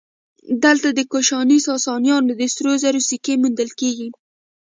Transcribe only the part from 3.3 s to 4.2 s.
موندل کېږي